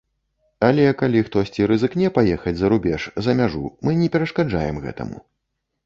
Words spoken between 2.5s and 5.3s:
за рубеж, за мяжу, мы не перашкаджаем гэтаму.